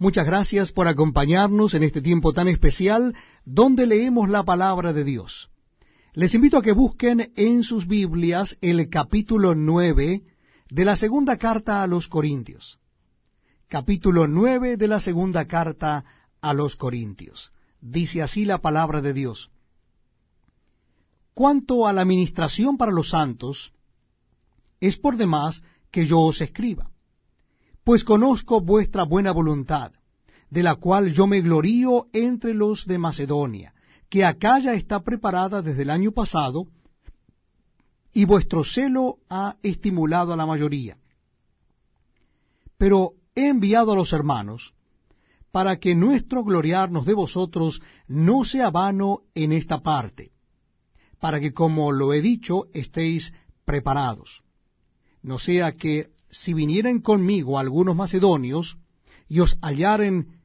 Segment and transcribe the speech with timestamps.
[0.00, 5.50] Muchas gracias por acompañarnos en este tiempo tan especial donde leemos la palabra de Dios.
[6.12, 10.22] Les invito a que busquen en sus Biblias el capítulo nueve
[10.70, 12.78] de la segunda carta a los Corintios.
[13.66, 16.04] Capítulo nueve de la segunda carta
[16.40, 17.50] a los Corintios.
[17.80, 19.50] Dice así la palabra de Dios.
[21.34, 23.72] Cuanto a la ministración para los santos,
[24.78, 26.92] es por demás que yo os escriba
[27.88, 29.92] pues conozco vuestra buena voluntad,
[30.50, 33.72] de la cual yo me glorío entre los de Macedonia,
[34.10, 36.66] que acá ya está preparada desde el año pasado,
[38.12, 40.98] y vuestro celo ha estimulado a la mayoría.
[42.76, 44.74] Pero he enviado a los hermanos,
[45.50, 50.32] para que nuestro gloriarnos de vosotros no sea vano en esta parte,
[51.20, 53.32] para que, como lo he dicho, estéis
[53.64, 54.42] preparados.
[55.22, 58.78] No sea que si vinieren conmigo algunos macedonios
[59.28, 60.40] y os hallaren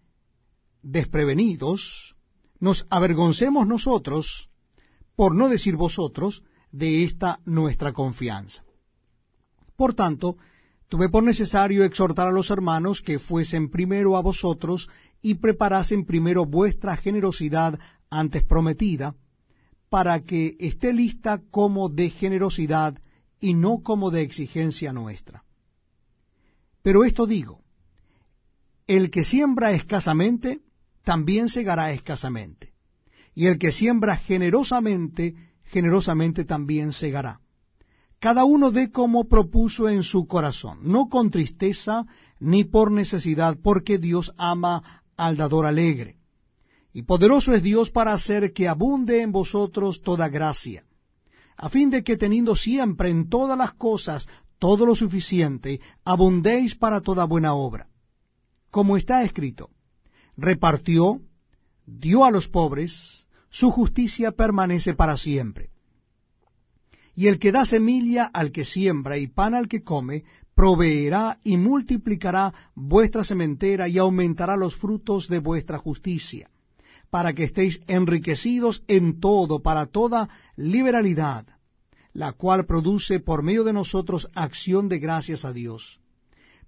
[0.82, 2.16] desprevenidos,
[2.60, 4.50] nos avergoncemos nosotros,
[5.16, 8.64] por no decir vosotros, de esta nuestra confianza.
[9.76, 10.38] Por tanto,
[10.88, 14.90] tuve por necesario exhortar a los hermanos que fuesen primero a vosotros
[15.22, 17.80] y preparasen primero vuestra generosidad
[18.10, 19.16] antes prometida,
[19.90, 23.00] para que esté lista como de generosidad
[23.40, 25.44] y no como de exigencia nuestra.
[26.84, 27.62] Pero esto digo,
[28.88, 30.60] el que siembra escasamente,
[31.04, 32.74] también segará escasamente.
[33.34, 37.40] Y el que siembra generosamente, generosamente también segará.
[38.20, 42.06] Cada uno dé como propuso en su corazón, no con tristeza
[42.40, 46.18] ni por necesidad, porque Dios ama al dador alegre.
[46.94, 50.84] Y poderoso es Dios para hacer que abunde en vosotros toda gracia,
[51.58, 54.28] a fin de que teniendo siempre en todas las cosas
[54.64, 57.90] todo lo suficiente, abundéis para toda buena obra.
[58.72, 59.72] Como está escrito,
[60.38, 61.20] repartió,
[61.86, 65.70] dio a los pobres, su justicia permanece para siempre.
[67.14, 70.24] Y el que da semilla al que siembra y pan al que come,
[70.56, 76.50] proveerá y multiplicará vuestra sementera y aumentará los frutos de vuestra justicia,
[77.10, 81.46] para que estéis enriquecidos en todo, para toda liberalidad
[82.14, 86.00] la cual produce por medio de nosotros acción de gracias a Dios.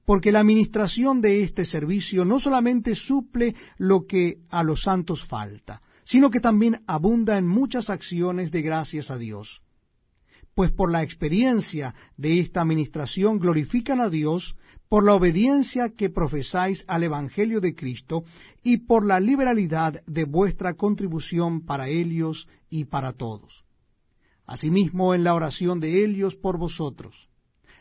[0.06, 5.82] Porque la administración de este servicio no solamente suple lo que a los santos falta,
[6.04, 9.62] sino que también abunda en muchas acciones de gracias a Dios.
[10.54, 14.56] Pues por la experiencia de esta administración glorifican a Dios
[14.88, 18.24] por la obediencia que profesáis al Evangelio de Cristo
[18.64, 23.65] y por la liberalidad de vuestra contribución para ellos y para todos
[24.46, 27.30] asimismo en la oración de ellos por vosotros,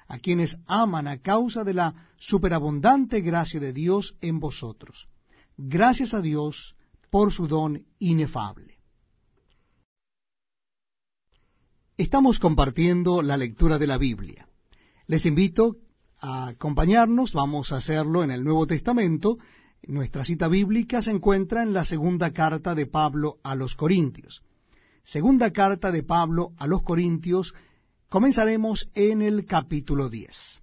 [0.07, 5.09] a quienes aman a causa de la superabundante gracia de Dios en vosotros.
[5.57, 6.77] Gracias a Dios
[7.11, 8.79] por su don inefable.
[11.97, 14.49] Estamos compartiendo la lectura de la Biblia.
[15.07, 15.77] Les invito
[16.19, 19.39] a acompañarnos, vamos a hacerlo en el Nuevo Testamento.
[19.87, 24.43] Nuestra cita bíblica se encuentra en la segunda carta de Pablo a los Corintios.
[25.05, 27.55] Segunda carta de Pablo a los Corintios,
[28.09, 30.63] comenzaremos en el capítulo 10.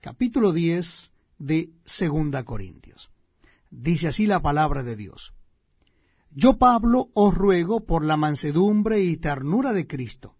[0.00, 3.10] Capítulo 10 de Segunda Corintios.
[3.68, 5.34] Dice así la palabra de Dios.
[6.30, 10.36] Yo, Pablo, os ruego por la mansedumbre y ternura de Cristo.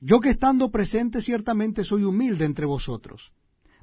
[0.00, 3.32] Yo que estando presente ciertamente soy humilde entre vosotros,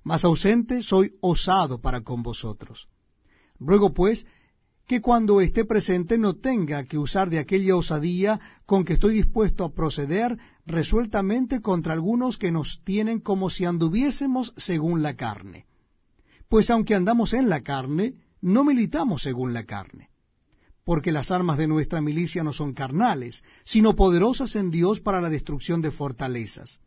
[0.03, 2.89] mas ausente soy osado para con vosotros.
[3.59, 4.25] Ruego pues
[4.87, 9.65] que cuando esté presente no tenga que usar de aquella osadía con que estoy dispuesto
[9.65, 15.65] a proceder resueltamente contra algunos que nos tienen como si anduviésemos según la carne.
[16.47, 20.09] Pues aunque andamos en la carne, no militamos según la carne.
[20.85, 25.29] Porque las armas de nuestra milicia no son carnales, sino poderosas en Dios para la
[25.29, 26.79] destrucción de fortalezas,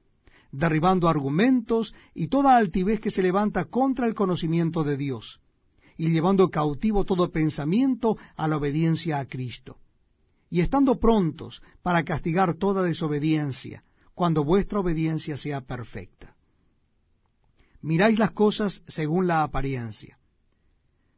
[0.53, 5.39] derribando argumentos y toda altivez que se levanta contra el conocimiento de Dios
[6.01, 9.77] y llevando cautivo todo pensamiento a la obediencia a Cristo,
[10.49, 16.35] y estando prontos para castigar toda desobediencia, cuando vuestra obediencia sea perfecta.
[17.83, 20.19] Miráis las cosas según la apariencia.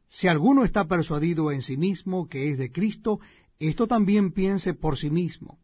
[0.09, 3.21] Si alguno está persuadido en sí mismo que es de Cristo,
[3.59, 5.59] esto también piense por sí mismo,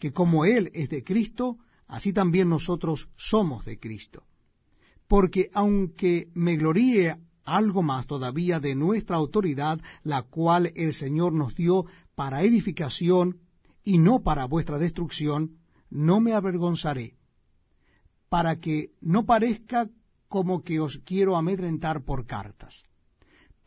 [0.00, 4.24] que como Él es de Cristo, así también nosotros somos de Cristo.
[5.06, 7.18] Porque aunque me gloríe
[7.56, 13.38] algo más todavía de nuestra autoridad, la cual el Señor nos dio para edificación
[13.84, 15.58] y no para vuestra destrucción,
[15.90, 17.16] no me avergonzaré,
[18.28, 19.88] para que no parezca
[20.28, 22.84] como que os quiero amedrentar por cartas.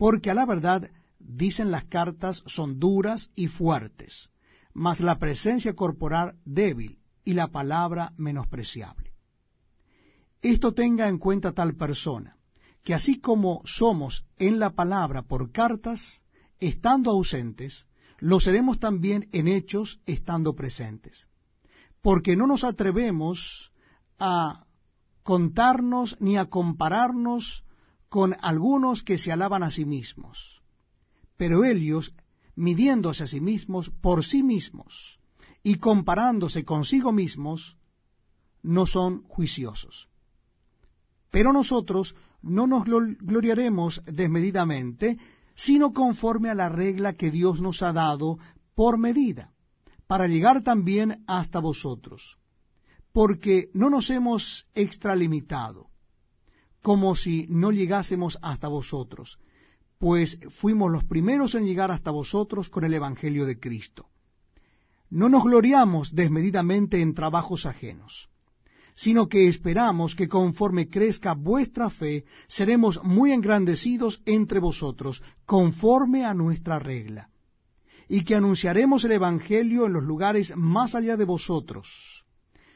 [0.02, 0.90] porque a la verdad
[1.20, 4.30] dicen las cartas son duras y fuertes,
[4.74, 9.12] mas la presencia corporal débil y la palabra menospreciable.
[10.40, 12.36] Esto tenga en cuenta tal persona,
[12.82, 16.22] que así como somos en la palabra por cartas,
[16.58, 17.86] estando ausentes,
[18.18, 21.28] lo seremos también en hechos estando presentes.
[22.00, 23.72] Porque no nos atrevemos
[24.18, 24.66] a
[25.22, 27.64] contarnos ni a compararnos
[28.08, 30.62] con algunos que se alaban a sí mismos.
[31.36, 32.14] Pero ellos,
[32.54, 35.18] midiéndose a sí mismos por sí mismos
[35.62, 37.76] y comparándose consigo mismos,
[38.62, 40.08] no son juiciosos.
[41.30, 45.18] Pero nosotros no nos gloriaremos desmedidamente,
[45.54, 48.38] sino conforme a la regla que Dios nos ha dado
[48.74, 49.52] por medida,
[50.06, 52.38] para llegar también hasta vosotros,
[53.12, 55.88] porque no nos hemos extralimitado,
[56.82, 59.38] como si no llegásemos hasta vosotros,
[59.98, 64.08] pues fuimos los primeros en llegar hasta vosotros con el Evangelio de Cristo.
[65.10, 68.31] No nos gloriamos desmedidamente en trabajos ajenos
[68.94, 76.34] sino que esperamos que conforme crezca vuestra fe, seremos muy engrandecidos entre vosotros, conforme a
[76.34, 77.30] nuestra regla,
[78.08, 82.24] y que anunciaremos el Evangelio en los lugares más allá de vosotros,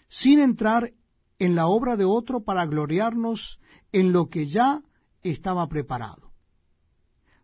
[0.08, 0.92] sin entrar
[1.38, 3.60] en la obra de otro para gloriarnos
[3.92, 4.82] en lo que ya
[5.22, 6.32] estaba preparado.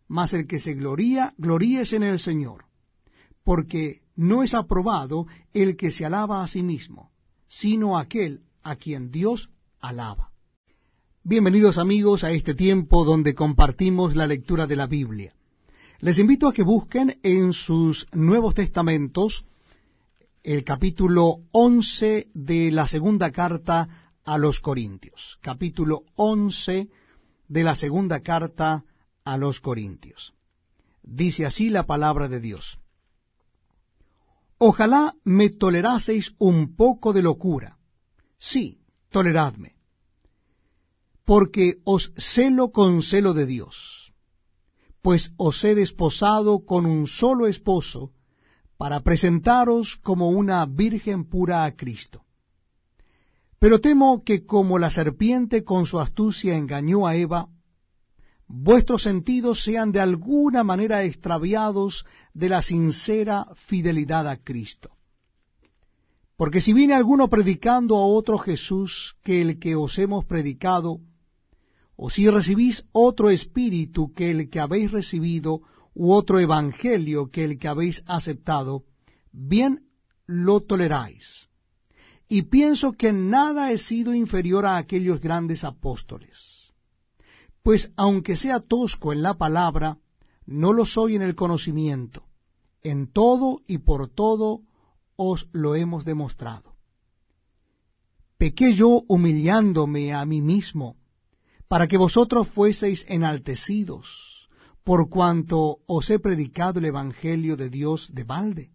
[0.09, 2.67] Mas el que se gloría, gloríese en el Señor,
[3.45, 7.11] porque no es aprobado el que se alaba a sí mismo,
[7.49, 9.51] sino aquel a quien Dios
[9.81, 10.31] alaba.
[11.25, 15.35] Bienvenidos amigos a este tiempo donde compartimos la lectura de la Biblia.
[16.01, 19.45] Les invito a que busquen en sus Nuevos Testamentos
[20.43, 25.39] el capítulo 11 de la segunda carta a los Corintios.
[25.41, 26.89] Capítulo 11
[27.49, 28.85] de la segunda carta
[29.25, 30.35] a los Corintios.
[31.05, 32.79] Dice así la palabra de Dios.
[34.59, 37.79] Ojalá me toleraseis un poco de locura
[38.51, 38.81] Sí,
[39.15, 39.77] toleradme,
[41.25, 44.13] porque os celo con celo de Dios,
[45.01, 48.11] pues os he desposado con un solo esposo,
[48.77, 52.25] para presentaros como una virgen pura a Cristo.
[53.61, 57.49] Pero temo que como la serpiente con su astucia engañó a Eva,
[58.49, 62.05] vuestros sentidos sean de alguna manera extraviados
[62.35, 64.91] de la sincera fidelidad a Cristo.
[66.43, 70.99] Porque si viene alguno predicando a otro Jesús que el que os hemos predicado,
[71.95, 75.61] o si recibís otro espíritu que el que habéis recibido,
[75.95, 78.83] u otro evangelio que el que habéis aceptado,
[79.31, 79.87] bien
[80.27, 81.49] lo toleráis.
[82.27, 86.73] Y pienso que nada he sido inferior a aquellos grandes apóstoles.
[87.63, 89.99] Pues aunque sea tosco en la palabra,
[90.45, 92.25] no lo soy en el conocimiento.
[92.83, 94.63] En todo y por todo
[95.17, 96.77] os lo hemos demostrado.
[98.39, 100.97] Pequé yo humillándome a mí mismo,
[101.69, 104.49] para que vosotros fueseis enaltecidos,
[104.85, 108.71] por cuanto os he predicado el Evangelio de Dios de balde.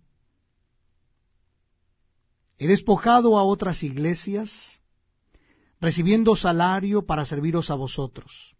[2.57, 4.81] He despojado a otras iglesias,
[5.79, 8.55] recibiendo salario para serviros a vosotros.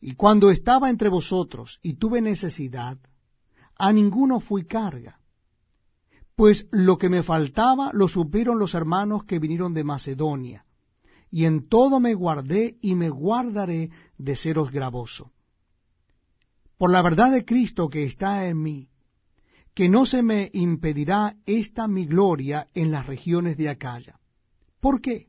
[0.00, 2.98] Y cuando estaba entre vosotros y tuve necesidad,
[3.76, 5.19] a ninguno fui carga
[6.40, 10.64] pues lo que me faltaba lo supieron los hermanos que vinieron de Macedonia,
[11.30, 15.32] y en todo me guardé y me guardaré de seros gravoso.
[16.78, 18.88] Por la verdad de Cristo que está en mí,
[19.74, 24.18] que no se me impedirá esta mi gloria en las regiones de Acaya.
[24.80, 25.26] ¿Por qué?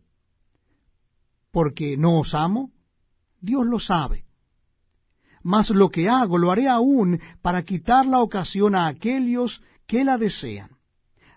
[1.52, 2.72] ¿Porque no os amo?
[3.42, 4.24] Dios lo sabe.
[5.44, 10.18] Mas lo que hago lo haré aún para quitar la ocasión a aquellos que la
[10.18, 10.71] desean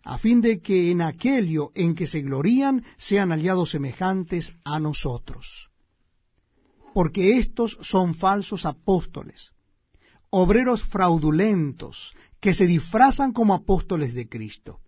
[0.04, 5.70] a fin de que en aquello en que se glorían sean aliados semejantes a nosotros.
[6.92, 9.52] Porque estos son falsos apóstoles,
[10.30, 14.80] obreros fraudulentos, que se disfrazan como apóstoles de Cristo.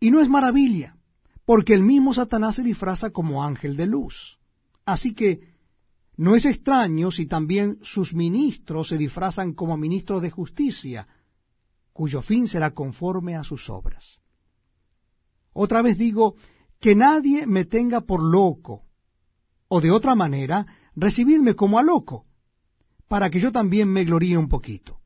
[0.00, 0.96] Y no es maravilla,
[1.44, 4.38] porque el mismo Satanás se disfraza como ángel de luz.
[4.86, 5.52] Así que
[6.16, 11.06] no es extraño si también sus ministros se disfrazan como ministros de justicia,
[11.92, 14.20] cuyo fin será conforme a sus obras.
[15.52, 16.34] Otra vez digo,
[16.80, 18.84] que nadie me tenga por loco,
[19.68, 22.26] o de otra manera, recibidme como a loco,
[23.08, 25.00] para que yo también me gloríe un poquito.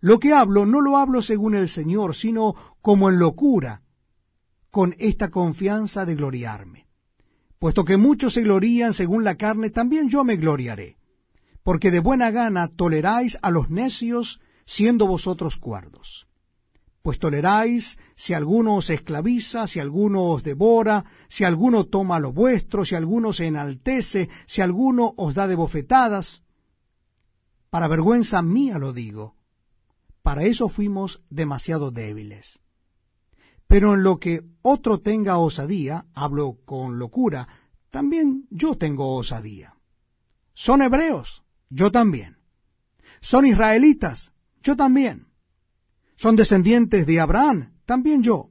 [0.00, 3.82] Lo que hablo no lo hablo según el Señor, sino como en locura,
[4.70, 6.86] con esta confianza de gloriarme.
[7.58, 10.96] Puesto que muchos se glorían según la carne, también yo me gloriaré
[11.62, 16.26] porque de buena gana toleráis a los necios, siendo vosotros cuerdos.
[17.02, 22.84] Pues toleráis si alguno os esclaviza, si alguno os devora, si alguno toma lo vuestro,
[22.84, 26.42] si alguno se enaltece, si alguno os da de bofetadas.
[27.70, 29.34] Para vergüenza mía lo digo.
[30.22, 32.60] Para eso fuimos demasiado débiles.
[33.66, 37.48] Pero en lo que otro tenga osadía, hablo con locura,
[37.90, 39.74] también yo tengo osadía.
[40.54, 42.36] Son hebreos, yo también.
[43.20, 45.26] Son israelitas, yo también.
[46.16, 48.50] Son descendientes de Abraham, también yo.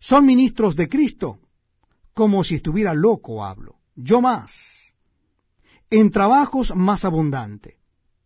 [0.00, 1.38] Son ministros de Cristo,
[2.12, 4.94] como si estuviera loco hablo, yo más.
[5.90, 7.78] En trabajos más abundante,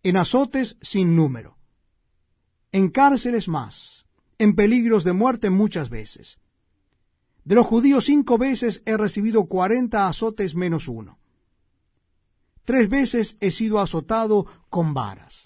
[0.02, 1.56] en azotes sin número,
[2.72, 4.04] en cárceles más,
[4.38, 6.38] en peligros de muerte muchas veces.
[7.44, 11.18] De los judíos cinco veces he recibido cuarenta azotes menos uno.
[12.64, 15.45] Tres veces he sido azotado con varas,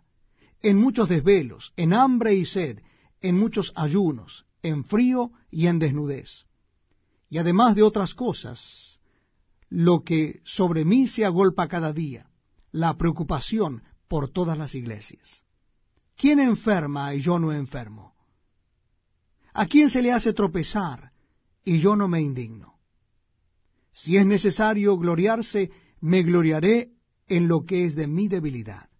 [0.61, 2.81] en muchos desvelos, en hambre y sed,
[3.21, 6.45] en muchos ayunos, en frío y en desnudez.
[7.29, 8.99] Y además de otras cosas,
[9.69, 12.29] lo que sobre mí se agolpa cada día,
[12.71, 15.43] la preocupación por todas las iglesias.
[16.17, 18.13] ¿Quién enferma y yo no enfermo?
[19.53, 21.11] ¿A quién se le hace tropezar
[21.63, 22.75] y yo no me indigno?
[23.91, 26.91] Si es necesario gloriarse, me gloriaré
[27.27, 28.90] en lo que es de mi debilidad.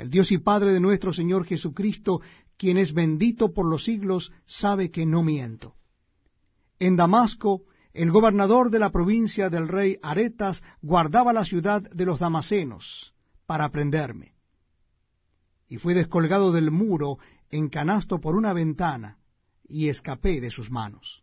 [0.00, 2.22] El Dios y Padre de nuestro Señor Jesucristo,
[2.56, 5.74] quien es bendito por los siglos, sabe que no miento.
[6.78, 12.18] En Damasco, el gobernador de la provincia del rey Aretas guardaba la ciudad de los
[12.18, 13.12] damasenos
[13.44, 14.32] para prenderme.
[15.68, 17.18] Y fui descolgado del muro
[17.50, 19.18] en canasto por una ventana,
[19.68, 21.22] y escapé de sus manos.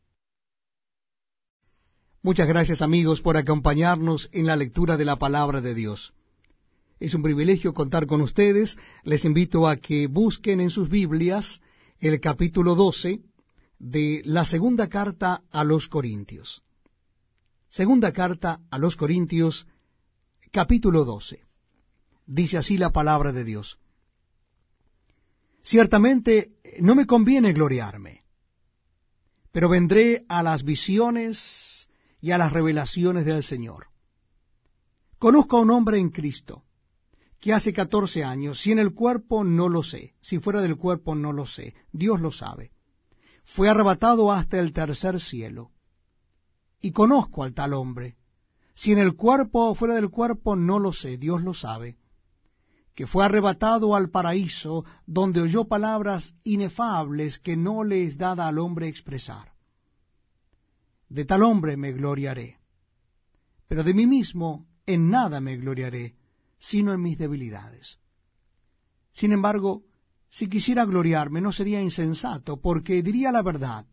[2.21, 6.13] Muchas gracias amigos por acompañarnos en la lectura de la palabra de Dios.
[6.99, 8.77] Es un privilegio contar con ustedes.
[9.03, 11.61] Les invito a que busquen en sus Biblias
[11.99, 13.21] el capítulo 12
[13.79, 16.63] de la segunda carta a los Corintios.
[17.69, 19.67] Segunda carta a los Corintios,
[20.51, 21.43] capítulo 12.
[22.25, 23.77] Dice así la palabra de Dios.
[25.63, 26.49] Ciertamente
[26.79, 28.27] no me conviene gloriarme
[29.57, 31.89] pero vendré a las visiones
[32.21, 33.87] y a las revelaciones del Señor.
[35.17, 36.63] Conozco a un hombre en Cristo,
[37.39, 41.15] que hace catorce años, si en el cuerpo no lo sé, si fuera del cuerpo
[41.15, 42.71] no lo sé, Dios lo sabe,
[43.43, 45.71] fue arrebatado hasta el tercer cielo.
[46.81, 48.17] Y conozco al tal hombre,
[48.73, 51.97] si en el cuerpo o fuera del cuerpo no lo sé, Dios lo sabe,
[52.93, 58.57] que fue arrebatado al paraíso, donde oyó palabras inefables que no le es dada al
[58.57, 59.53] hombre expresar.
[61.07, 62.57] De tal hombre me gloriaré,
[63.67, 66.15] pero de mí mismo en nada me gloriaré,
[66.59, 67.99] sino en mis debilidades.
[69.11, 69.83] Sin embargo,
[70.29, 73.85] si quisiera gloriarme no sería insensato, porque diría la verdad,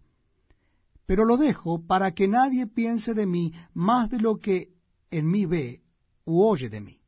[1.06, 4.70] pero lo dejo para que nadie piense de mí más de lo que
[5.10, 5.82] en mí ve
[6.24, 7.04] u oye de mí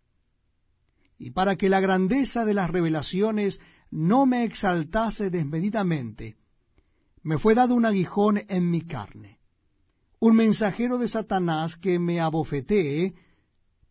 [1.19, 3.61] y para que la grandeza de las revelaciones
[3.91, 6.37] no me exaltase desmedidamente,
[7.23, 9.39] me fue dado un aguijón en mi carne,
[10.19, 13.15] un mensajero de Satanás que me abofetee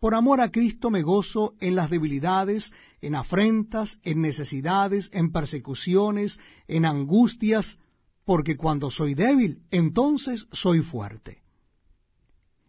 [0.00, 6.38] por amor a Cristo me gozo en las debilidades, en afrentas, en necesidades, en persecuciones,
[6.68, 7.78] en angustias,
[8.24, 11.42] porque cuando soy débil, entonces soy fuerte.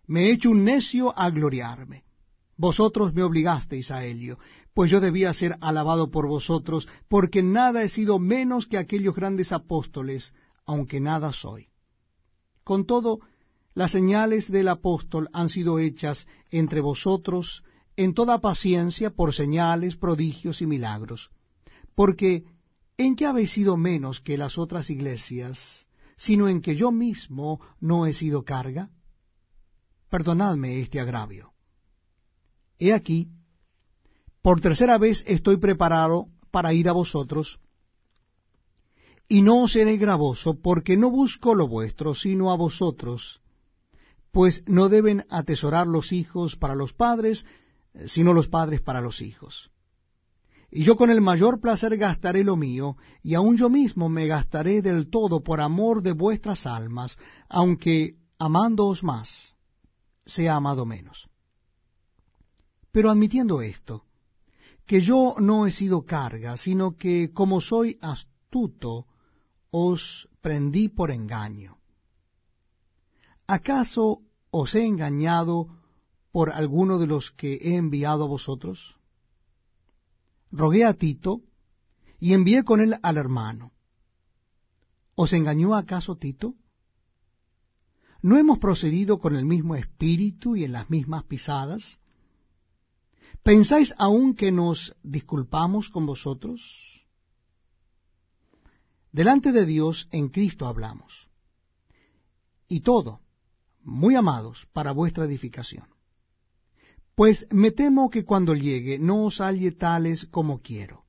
[0.05, 2.07] Me he hecho un necio a gloriarme
[2.57, 4.39] vosotros me obligasteis a ello,
[4.73, 9.51] pues yo debía ser alabado por vosotros, porque nada he sido menos que aquellos grandes
[9.51, 10.33] apóstoles,
[10.65, 11.67] aunque nada soy.
[12.63, 13.19] Con todo,
[13.77, 17.63] las señales del apóstol han sido hechas entre vosotros
[17.95, 21.29] en toda paciencia por señales, prodigios y milagros,
[21.93, 22.43] porque
[22.97, 28.07] ¿en qué habéis sido menos que las otras iglesias, sino en que yo mismo no
[28.07, 28.89] he sido carga?
[30.09, 31.53] Perdonadme este agravio.
[32.79, 33.29] He aquí,
[34.41, 37.59] por tercera vez estoy preparado para ir a vosotros,
[39.27, 43.39] y no os seré gravoso, porque no busco lo vuestro, sino a vosotros,
[44.31, 47.45] pues no deben atesorar los hijos para los padres,
[48.05, 49.71] sino los padres para los hijos.
[50.69, 54.81] Y yo con el mayor placer gastaré lo mío, y aun yo mismo me gastaré
[54.81, 57.17] del todo por amor de vuestras almas,
[57.47, 59.55] aunque amándoos más,
[60.25, 61.29] sea amado menos.
[62.91, 64.03] Pero admitiendo esto,
[64.85, 69.05] que yo no he sido carga, sino que como soy astuto,
[69.71, 71.77] os prendí por engaño.
[73.47, 75.69] ¿Acaso os he engañado
[76.33, 78.97] por alguno de los que he enviado a vosotros?
[80.51, 81.41] Rogué a Tito
[82.19, 83.71] y envié con él al hermano.
[85.15, 86.55] ¿Os engañó acaso Tito?
[88.21, 91.99] ¿No hemos procedido con el mismo espíritu y en las mismas pisadas?
[93.43, 97.05] ¿Pensáis aún que nos disculpamos con vosotros?
[99.13, 101.29] Delante de Dios en Cristo hablamos.
[102.67, 103.21] Y todo,
[103.87, 105.87] muy amados, para vuestra edificación.
[107.15, 111.05] Pues me temo que cuando llegue no os halle tales como quiero.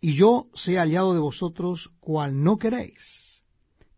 [0.00, 3.44] Y yo sea hallado de vosotros cual no queréis,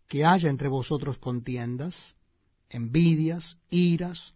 [0.06, 2.14] que haya entre vosotros contiendas,
[2.68, 4.34] envidias, iras,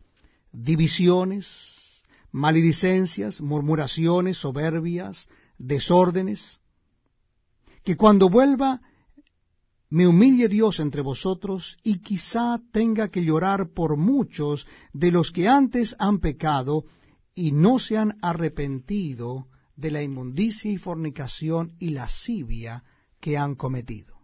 [0.50, 6.60] divisiones, maledicencias, murmuraciones, soberbias, desórdenes,
[7.84, 8.80] que cuando vuelva
[9.94, 15.46] me humille Dios entre vosotros y quizá tenga que llorar por muchos de los que
[15.46, 16.84] antes han pecado
[17.32, 19.46] y no se han arrepentido
[19.76, 22.82] de la inmundicia y fornicación y lascivia
[23.20, 24.16] que han cometido.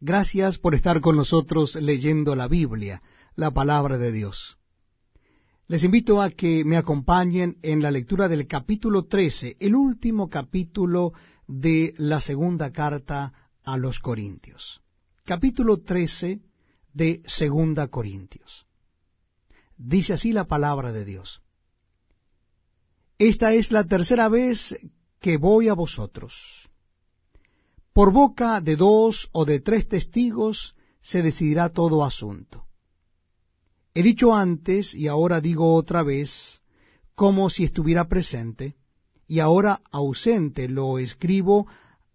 [0.00, 3.02] Gracias por estar con nosotros leyendo la Biblia
[3.36, 4.56] la palabra de Dios.
[5.66, 11.12] Les invito a que me acompañen en la lectura del capítulo 13, el último capítulo
[11.48, 13.32] de la segunda carta
[13.64, 14.80] a los Corintios.
[15.24, 16.40] Capítulo 13
[16.92, 18.66] de Segunda Corintios.
[19.76, 21.42] Dice así la palabra de Dios.
[23.18, 24.76] Esta es la tercera vez
[25.20, 26.68] que voy a vosotros.
[27.92, 32.66] Por boca de dos o de tres testigos se decidirá todo asunto.
[33.94, 36.62] He dicho antes y ahora digo otra vez,
[37.14, 38.76] como si estuviera presente,
[39.28, 41.68] y ahora ausente lo escribo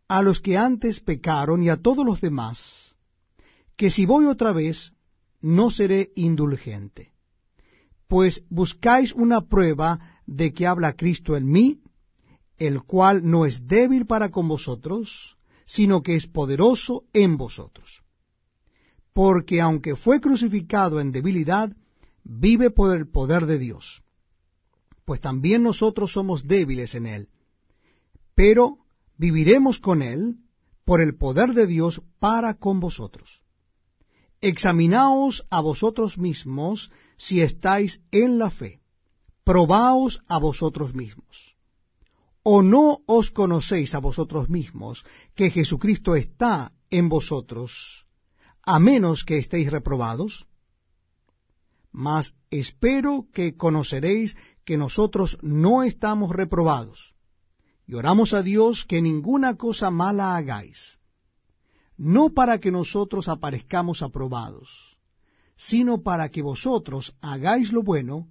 [0.10, 2.97] a los que antes pecaron y a todos los demás,
[3.78, 4.93] que si voy otra vez,
[5.39, 7.13] no seré indulgente.
[8.08, 11.80] Pues buscáis una prueba de que habla Cristo en mí,
[12.58, 18.04] el cual no es débil para con vosotros, sino que es poderoso en vosotros
[19.13, 21.71] porque aunque fue crucificado en debilidad,
[22.23, 24.03] vive por el poder de Dios.
[25.06, 27.30] Pues también nosotros somos débiles en él,
[28.36, 28.78] pero
[29.18, 30.38] viviremos con él
[30.86, 33.42] por el poder de Dios para con vosotros.
[34.42, 38.82] Examinaos a vosotros mismos si estáis en la fe.
[39.44, 41.56] Probaos a vosotros mismos.
[42.44, 48.04] ¿O no os conocéis a vosotros mismos que Jesucristo está en vosotros?
[48.63, 50.48] a menos que estéis reprobados?
[51.93, 57.13] Mas espero que conoceréis que nosotros no estamos reprobados,
[57.86, 60.99] y oramos a Dios que ninguna cosa mala hagáis,
[61.95, 64.97] no para que nosotros aparezcamos aprobados,
[65.56, 68.27] sino para que vosotros hagáis lo bueno,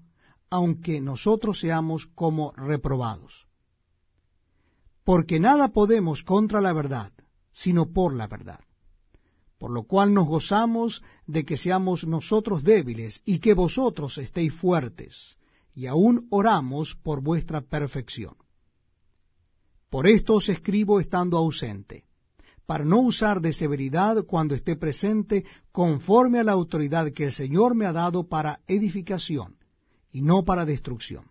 [0.51, 3.47] aunque nosotros seamos como reprobados.
[5.05, 7.13] Porque nada podemos contra la verdad,
[7.53, 8.61] sino por la verdad
[9.63, 15.39] por lo cual nos gozamos de que seamos nosotros débiles y que vosotros estéis fuertes,
[15.73, 18.35] y aún oramos por vuestra perfección.
[19.89, 22.07] Por esto os escribo estando ausente,
[22.67, 27.77] para no usar de severidad cuando esté presente conforme a la autoridad que el Señor
[27.77, 29.59] me ha dado para edificación
[30.11, 31.27] y no para destrucción.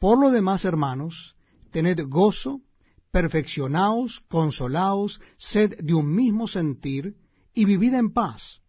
[0.00, 1.36] Por lo demás, hermanos,
[1.70, 2.62] tened gozo,
[3.10, 7.16] perfeccionaos, consolaos, sed de un mismo sentir,
[7.54, 8.60] y vivid en paz,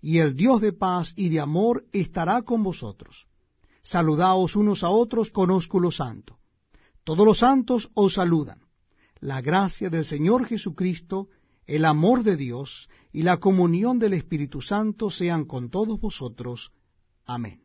[0.00, 3.26] y el Dios de paz y de amor estará con vosotros.
[3.82, 6.38] Saludaos unos a otros con ósculo santo.
[7.04, 8.60] Todos los santos os saludan.
[9.20, 11.28] La gracia del Señor Jesucristo,
[11.66, 16.72] el amor de Dios y la comunión del Espíritu Santo sean con todos vosotros.
[17.26, 17.62] Amén.